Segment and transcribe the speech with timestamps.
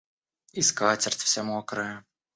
[0.53, 1.97] И скатерть вся мокрая.